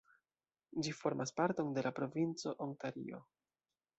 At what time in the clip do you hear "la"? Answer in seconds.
1.87-1.93